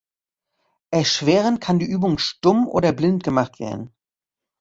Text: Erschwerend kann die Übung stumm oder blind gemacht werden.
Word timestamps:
Erschwerend 0.89 1.61
kann 1.61 1.77
die 1.77 1.85
Übung 1.85 2.17
stumm 2.17 2.67
oder 2.67 2.91
blind 2.91 3.23
gemacht 3.23 3.59
werden. 3.59 3.93